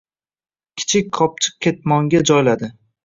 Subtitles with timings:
[0.81, 2.73] Kichik qopchiq-katmonga joyladi.